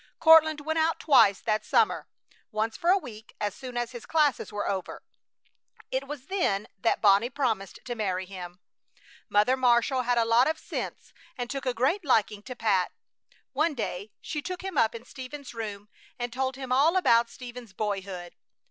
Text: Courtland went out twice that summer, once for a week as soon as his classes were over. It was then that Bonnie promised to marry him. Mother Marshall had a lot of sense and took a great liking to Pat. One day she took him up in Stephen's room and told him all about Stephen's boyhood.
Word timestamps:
Courtland 0.19 0.61
went 0.61 0.79
out 0.79 0.99
twice 0.99 1.39
that 1.41 1.63
summer, 1.63 2.07
once 2.51 2.75
for 2.75 2.89
a 2.89 2.97
week 2.97 3.35
as 3.39 3.53
soon 3.53 3.77
as 3.77 3.91
his 3.91 4.07
classes 4.07 4.51
were 4.51 4.67
over. 4.67 5.03
It 5.91 6.07
was 6.07 6.25
then 6.25 6.67
that 6.79 7.01
Bonnie 7.01 7.29
promised 7.29 7.77
to 7.85 7.93
marry 7.93 8.25
him. 8.25 8.59
Mother 9.29 9.55
Marshall 9.55 10.01
had 10.01 10.17
a 10.17 10.25
lot 10.25 10.47
of 10.47 10.57
sense 10.57 11.13
and 11.37 11.51
took 11.51 11.67
a 11.67 11.75
great 11.75 12.03
liking 12.03 12.41
to 12.41 12.55
Pat. 12.55 12.91
One 13.53 13.75
day 13.75 14.11
she 14.21 14.41
took 14.41 14.63
him 14.63 14.75
up 14.75 14.95
in 14.95 15.05
Stephen's 15.05 15.53
room 15.53 15.87
and 16.17 16.33
told 16.33 16.55
him 16.55 16.71
all 16.71 16.97
about 16.97 17.29
Stephen's 17.29 17.71
boyhood. 17.73 18.35